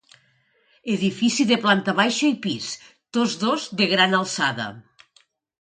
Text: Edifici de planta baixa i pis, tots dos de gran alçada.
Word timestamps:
Edifici 0.93 1.45
de 1.51 1.57
planta 1.67 1.95
baixa 2.01 2.25
i 2.31 2.33
pis, 2.47 2.71
tots 3.19 3.39
dos 3.47 3.71
de 3.83 3.91
gran 3.95 4.21
alçada. 4.23 4.71